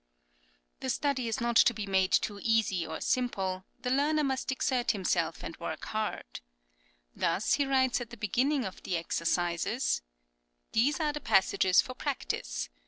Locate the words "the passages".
11.13-11.81